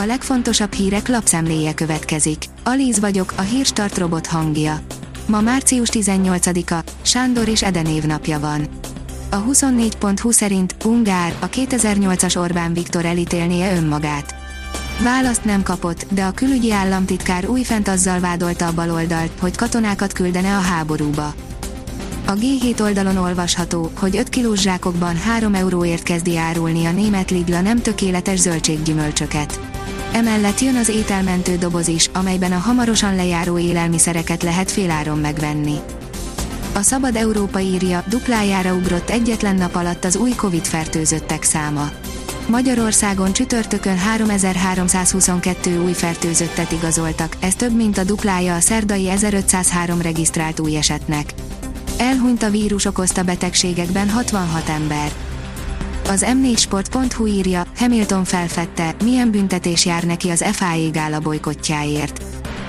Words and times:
A 0.00 0.06
legfontosabb 0.06 0.72
hírek 0.72 1.08
lapszemléje 1.08 1.74
következik. 1.74 2.44
Alíz 2.64 3.00
vagyok, 3.00 3.32
a 3.36 3.40
hírstart 3.40 3.98
robot 3.98 4.26
hangja. 4.26 4.80
Ma 5.26 5.40
március 5.40 5.88
18-a, 5.92 6.90
Sándor 7.02 7.48
és 7.48 7.62
Eden 7.62 7.88
napja 8.06 8.40
van. 8.40 8.68
A 9.30 9.44
24.20 9.44 10.32
szerint 10.32 10.76
Ungár, 10.84 11.34
a 11.40 11.48
2008-as 11.48 12.36
Orbán 12.36 12.72
Viktor 12.72 13.04
elítélnie 13.04 13.76
önmagát. 13.76 14.34
Választ 15.02 15.44
nem 15.44 15.62
kapott, 15.62 16.06
de 16.10 16.24
a 16.24 16.32
külügyi 16.32 16.72
államtitkár 16.72 17.48
újfent 17.48 17.88
azzal 17.88 18.20
vádolta 18.20 18.66
a 18.66 18.74
baloldalt, 18.74 19.32
hogy 19.40 19.56
katonákat 19.56 20.12
küldene 20.12 20.56
a 20.56 20.60
háborúba. 20.60 21.34
A 22.26 22.32
G7 22.32 22.80
oldalon 22.80 23.16
olvasható, 23.16 23.90
hogy 23.98 24.16
5 24.16 24.28
kilós 24.28 24.60
zsákokban 24.60 25.16
3 25.16 25.54
euróért 25.54 26.02
kezdi 26.02 26.36
árulni 26.36 26.84
a 26.84 26.92
német 26.92 27.30
Lidl 27.30 27.54
a 27.54 27.60
nem 27.60 27.78
tökéletes 27.78 28.38
zöldséggyümölcsöket. 28.38 29.77
Emellett 30.12 30.60
jön 30.60 30.76
az 30.76 30.88
ételmentő 30.88 31.56
doboz 31.56 31.88
is, 31.88 32.10
amelyben 32.12 32.52
a 32.52 32.58
hamarosan 32.58 33.14
lejáró 33.14 33.58
élelmiszereket 33.58 34.42
lehet 34.42 34.70
féláron 34.70 35.18
megvenni. 35.18 35.74
A 36.74 36.82
Szabad 36.82 37.16
Európa 37.16 37.60
írja, 37.60 38.04
duplájára 38.08 38.74
ugrott 38.74 39.10
egyetlen 39.10 39.54
nap 39.54 39.74
alatt 39.74 40.04
az 40.04 40.16
új 40.16 40.30
Covid-fertőzöttek 40.30 41.42
száma. 41.42 41.90
Magyarországon 42.46 43.32
csütörtökön 43.32 43.98
3322 43.98 45.82
új 45.82 45.92
fertőzöttet 45.92 46.72
igazoltak, 46.72 47.36
ez 47.40 47.54
több 47.54 47.76
mint 47.76 47.98
a 47.98 48.04
duplája 48.04 48.54
a 48.54 48.60
szerdai 48.60 49.10
1503 49.10 50.00
regisztrált 50.00 50.60
új 50.60 50.76
esetnek. 50.76 51.34
Elhunyt 51.98 52.42
a 52.42 52.50
vírus 52.50 52.84
okozta 52.84 53.22
betegségekben 53.22 54.10
66 54.10 54.68
ember. 54.68 55.27
Az 56.08 56.26
m4sport.hu 56.26 57.26
írja, 57.26 57.66
Hamilton 57.76 58.24
felfedte, 58.24 58.94
milyen 59.02 59.30
büntetés 59.30 59.84
jár 59.84 60.04
neki 60.04 60.30
az 60.30 60.44
FIA 60.52 60.90
gála 60.90 61.18
bolykotjáért. 61.18 62.22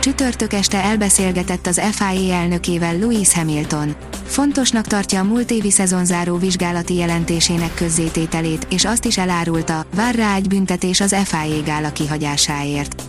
Csütörtök 0.00 0.52
este 0.52 0.82
elbeszélgetett 0.82 1.66
az 1.66 1.80
FIA 1.92 2.34
elnökével 2.34 2.98
Louis 2.98 3.34
Hamilton. 3.34 3.94
Fontosnak 4.24 4.86
tartja 4.86 5.20
a 5.20 5.24
múlt 5.24 5.50
évi 5.50 5.70
szezonzáró 5.70 6.36
vizsgálati 6.36 6.94
jelentésének 6.94 7.74
közzétételét, 7.74 8.66
és 8.70 8.84
azt 8.84 9.04
is 9.04 9.18
elárulta, 9.18 9.86
vár 9.94 10.14
rá 10.14 10.34
egy 10.34 10.48
büntetés 10.48 11.00
az 11.00 11.16
FIA 11.24 11.62
gála 11.64 11.92
kihagyásáért. 11.92 13.02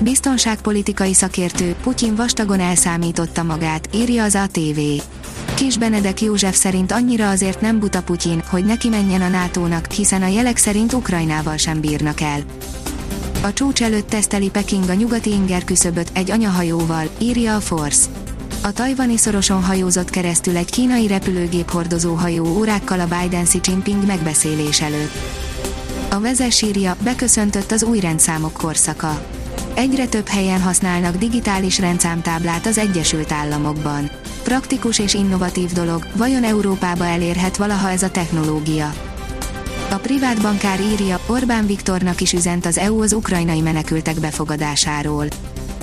Biztonságpolitikai 0.00 1.14
szakértő, 1.14 1.74
Putyin 1.82 2.14
vastagon 2.14 2.60
elszámította 2.60 3.42
magát, 3.42 3.88
írja 3.94 4.24
az 4.24 4.34
ATV. 4.34 4.80
Kis 5.54 5.78
Benedek 5.78 6.20
József 6.20 6.56
szerint 6.56 6.92
annyira 6.92 7.30
azért 7.30 7.60
nem 7.60 7.78
buta 7.78 8.02
Putyin, 8.02 8.42
hogy 8.48 8.64
neki 8.64 8.88
menjen 8.88 9.20
a 9.20 9.28
NATO-nak, 9.28 9.90
hiszen 9.90 10.22
a 10.22 10.26
jelek 10.26 10.56
szerint 10.56 10.92
Ukrajnával 10.92 11.56
sem 11.56 11.80
bírnak 11.80 12.20
el. 12.20 12.40
A 13.42 13.52
csúcs 13.52 13.82
előtt 13.82 14.08
teszteli 14.08 14.50
Peking 14.50 14.88
a 14.88 14.94
nyugati 14.94 15.30
inger 15.30 15.64
küszöböt 15.64 16.10
egy 16.12 16.30
anyahajóval, 16.30 17.08
írja 17.18 17.54
a 17.56 17.60
Force. 17.60 18.08
A 18.62 18.72
tajvani 18.72 19.16
szoroson 19.16 19.62
hajózott 19.62 20.10
keresztül 20.10 20.56
egy 20.56 20.70
kínai 20.70 21.06
repülőgép 21.06 21.70
hordozó 21.70 22.14
hajó 22.14 22.46
órákkal 22.46 23.00
a 23.00 23.06
Biden-Xi 23.06 23.60
Jinping 23.62 24.06
megbeszélés 24.06 24.80
előtt. 24.80 25.14
A 26.10 26.20
vezes 26.20 26.62
írja, 26.62 26.96
beköszöntött 27.02 27.72
az 27.72 27.82
új 27.82 28.00
rendszámok 28.00 28.52
korszaka. 28.52 29.26
Egyre 29.74 30.06
több 30.06 30.26
helyen 30.26 30.60
használnak 30.60 31.16
digitális 31.16 31.78
rendszámtáblát 31.78 32.66
az 32.66 32.78
Egyesült 32.78 33.32
Államokban. 33.32 34.10
Praktikus 34.42 34.98
és 34.98 35.14
innovatív 35.14 35.72
dolog, 35.72 36.06
vajon 36.16 36.44
Európába 36.44 37.06
elérhet 37.06 37.56
valaha 37.56 37.90
ez 37.90 38.02
a 38.02 38.10
technológia? 38.10 38.94
A 39.90 39.96
privát 39.96 40.42
bankár 40.42 40.80
írja, 40.80 41.20
Orbán 41.26 41.66
Viktornak 41.66 42.20
is 42.20 42.32
üzent 42.32 42.66
az 42.66 42.78
EU 42.78 43.02
az 43.02 43.12
ukrajnai 43.12 43.60
menekültek 43.60 44.20
befogadásáról. 44.20 45.26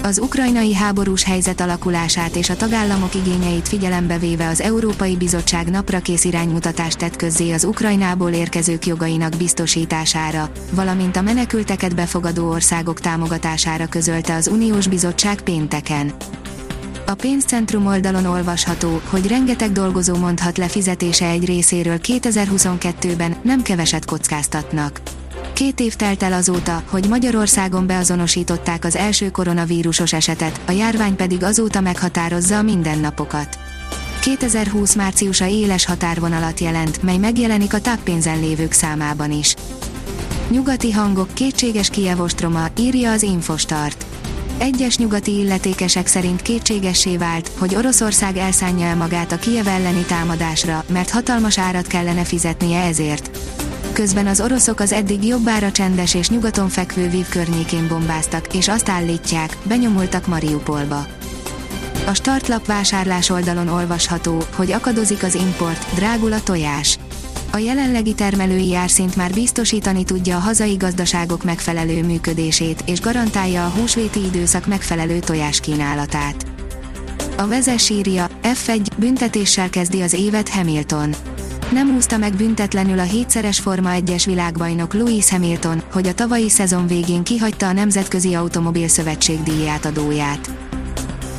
Az 0.04 0.20
ukrajnai 0.20 0.74
háborús 0.74 1.24
helyzet 1.24 1.62
alakulását 1.62 2.36
és 2.36 2.50
a 2.50 2.56
tagállamok 2.56 3.16
igényeit 3.16 3.68
figyelembe 3.68 4.18
véve 4.18 4.48
az 4.48 4.62
Európai 4.62 5.16
Bizottság 5.16 5.70
naprakész 5.70 6.24
iránymutatást 6.24 6.98
tett 6.98 7.16
közzé 7.16 7.52
az 7.52 7.64
Ukrajnából 7.64 8.32
érkezők 8.32 8.86
jogainak 8.86 9.36
biztosítására, 9.38 10.52
valamint 10.72 11.16
a 11.16 11.22
menekülteket 11.22 11.96
befogadó 11.96 12.50
országok 12.50 13.00
támogatására 13.00 13.88
közölte 13.88 14.36
az 14.36 14.48
Uniós 14.48 14.88
Bizottság 14.88 15.42
pénteken. 15.42 16.12
A 17.08 17.14
pénzcentrum 17.14 17.86
oldalon 17.86 18.26
olvasható, 18.26 19.02
hogy 19.10 19.28
rengeteg 19.28 19.72
dolgozó 19.72 20.16
mondhat 20.16 20.58
le 20.58 20.68
fizetése 20.68 21.28
egy 21.28 21.46
részéről 21.46 22.00
2022-ben, 22.04 23.36
nem 23.44 23.62
keveset 23.62 24.06
kockáztatnak. 24.06 25.02
Két 25.54 25.80
év 25.80 25.96
telt 25.96 26.24
el 26.24 26.34
azóta, 26.34 26.84
hogy 26.90 27.08
Magyarországon 27.10 27.88
beazonosították 27.88 28.86
az 28.86 28.96
első 28.96 29.32
koronavírusos 29.32 30.14
esetet, 30.14 30.62
a 30.68 30.72
járvány 30.72 31.16
pedig 31.16 31.44
azóta 31.44 31.82
meghatározza 31.82 32.58
a 32.58 32.62
mindennapokat. 32.62 33.60
2020 34.22 34.96
márciusa 34.96 35.48
éles 35.48 35.86
határvonalat 35.86 36.60
jelent, 36.60 37.04
mely 37.04 37.18
megjelenik 37.18 37.74
a 37.74 37.82
táppénzen 37.82 38.40
lévők 38.40 38.72
számában 38.72 39.32
is. 39.32 39.56
Nyugati 40.50 40.92
hangok 40.92 41.34
kétséges 41.34 41.90
Kievostroma, 41.90 42.66
írja 42.78 43.12
az 43.12 43.24
Infostart. 43.24 44.06
Egyes 44.58 44.98
nyugati 44.98 45.38
illetékesek 45.38 46.08
szerint 46.08 46.42
kétségessé 46.42 47.18
vált, 47.18 47.52
hogy 47.58 47.76
Oroszország 47.76 48.38
elszánja 48.38 48.86
el 48.86 48.96
magát 48.96 49.32
a 49.32 49.38
Kiev 49.38 49.68
elleni 49.68 50.04
támadásra, 50.04 50.84
mert 50.88 51.10
hatalmas 51.10 51.58
árat 51.58 51.88
kellene 51.88 52.24
fizetnie 52.24 52.82
ezért. 52.82 53.30
Közben 53.94 54.28
az 54.28 54.42
oroszok 54.42 54.80
az 54.80 54.92
eddig 54.92 55.26
jobbára 55.26 55.72
csendes 55.72 56.14
és 56.14 56.30
nyugaton 56.30 56.70
fekvő 56.70 57.10
Vív 57.10 57.30
környékén 57.30 57.88
bombáztak, 57.88 58.54
és 58.54 58.68
azt 58.68 58.90
állítják, 58.90 59.58
benyomultak 59.64 60.28
Mariupolba. 60.28 61.06
A 62.06 62.14
startlap 62.14 62.66
vásárlás 62.66 63.30
oldalon 63.30 63.68
olvasható, 63.68 64.44
hogy 64.56 64.72
akadozik 64.72 65.24
az 65.24 65.36
import, 65.36 65.96
drágul 65.96 66.34
a 66.34 66.44
tojás. 66.44 67.00
A 67.52 67.58
jelenlegi 67.58 68.14
termelői 68.14 68.76
árszint 68.76 69.16
már 69.16 69.32
biztosítani 69.32 70.04
tudja 70.04 70.36
a 70.36 70.40
hazai 70.40 70.76
gazdaságok 70.76 71.44
megfelelő 71.44 72.04
működését, 72.04 72.84
és 72.86 73.02
garantálja 73.02 73.66
a 73.66 73.70
húsvéti 73.70 74.26
időszak 74.26 74.68
megfelelő 74.68 75.20
tojáskínálatát. 75.20 76.46
A 77.38 77.48
vezes 77.48 77.90
írja, 77.90 78.28
F1 78.44 78.88
büntetéssel 78.98 79.70
kezdi 79.70 80.02
az 80.02 80.14
évet 80.14 80.50
Hamilton 80.50 81.16
nem 81.72 81.96
úszta 81.96 82.18
meg 82.18 82.34
büntetlenül 82.34 83.00
a 83.00 83.04
hétszeres 83.04 83.60
Forma 83.60 83.90
1-es 83.94 84.24
világbajnok 84.26 84.94
Louis 84.94 85.30
Hamilton, 85.30 85.82
hogy 85.92 86.08
a 86.08 86.14
tavalyi 86.14 86.50
szezon 86.50 86.88
végén 86.88 87.24
kihagyta 87.24 87.68
a 87.68 87.72
Nemzetközi 87.72 88.34
Automobil 88.34 88.88
Szövetség 88.88 89.44
díjátadóját. 89.44 90.50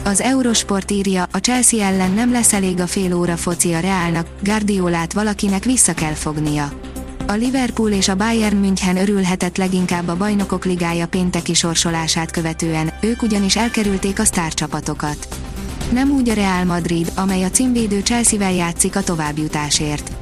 Az 0.04 0.20
Eurosport 0.20 0.90
írja, 0.90 1.28
a 1.32 1.38
Chelsea 1.38 1.84
ellen 1.84 2.10
nem 2.10 2.32
lesz 2.32 2.52
elég 2.52 2.80
a 2.80 2.86
fél 2.86 3.14
óra 3.14 3.36
foci 3.36 3.72
a 3.72 3.80
Reálnak, 3.80 4.26
Guardiolát 4.42 5.12
valakinek 5.12 5.64
vissza 5.64 5.94
kell 5.94 6.14
fognia. 6.14 6.72
A 7.26 7.32
Liverpool 7.32 7.90
és 7.90 8.08
a 8.08 8.16
Bayern 8.16 8.56
München 8.56 8.96
örülhetett 8.96 9.56
leginkább 9.56 10.08
a 10.08 10.16
bajnokok 10.16 10.64
ligája 10.64 11.06
pénteki 11.06 11.54
sorsolását 11.54 12.30
követően, 12.30 12.92
ők 13.00 13.22
ugyanis 13.22 13.56
elkerülték 13.56 14.18
a 14.18 14.24
sztárcsapatokat. 14.24 15.28
Nem 15.92 16.10
úgy 16.10 16.28
a 16.28 16.34
Real 16.34 16.64
Madrid, 16.64 17.12
amely 17.16 17.42
a 17.42 17.50
címvédő 17.50 18.00
Chelsea-vel 18.00 18.52
játszik 18.52 18.96
a 18.96 19.02
továbbjutásért 19.02 20.21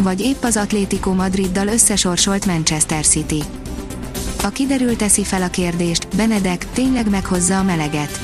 vagy 0.00 0.20
épp 0.20 0.42
az 0.42 0.56
Atlético 0.56 1.12
Madriddal 1.12 1.66
összesorsolt 1.66 2.46
Manchester 2.46 3.06
City. 3.06 3.42
A 4.42 4.48
kiderül 4.48 4.96
teszi 4.96 5.24
fel 5.24 5.42
a 5.42 5.48
kérdést, 5.48 6.16
Benedek 6.16 6.66
tényleg 6.72 7.10
meghozza 7.10 7.58
a 7.58 7.62
meleget. 7.62 8.20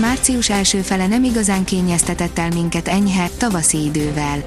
Március 0.00 0.50
első 0.50 0.80
fele 0.80 1.06
nem 1.06 1.24
igazán 1.24 1.64
kényeztetett 1.64 2.38
el 2.38 2.48
minket 2.48 2.88
enyhe, 2.88 3.30
tavaszi 3.38 3.84
idővel. 3.84 4.44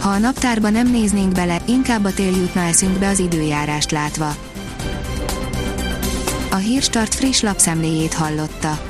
Ha 0.00 0.08
a 0.08 0.18
naptárba 0.18 0.70
nem 0.70 0.90
néznénk 0.90 1.32
bele, 1.32 1.62
inkább 1.66 2.04
a 2.04 2.14
tél 2.14 2.36
jutna 2.36 2.60
eszünkbe 2.60 3.08
az 3.08 3.18
időjárást 3.18 3.90
látva. 3.90 4.36
A 6.50 6.56
Hírstart 6.56 7.14
friss 7.14 7.40
lapszemléjét 7.40 8.14
hallotta. 8.14 8.89